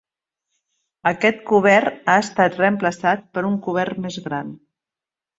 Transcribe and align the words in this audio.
Aquest 1.09 1.43
cobert 1.49 2.09
ha 2.13 2.15
estat 2.21 2.57
reemplaçat 2.61 3.21
per 3.35 3.43
un 3.49 3.59
cobert 3.67 3.99
més 4.07 4.17
gran. 4.25 4.49